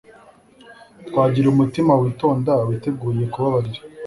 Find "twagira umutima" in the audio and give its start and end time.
1.07-1.91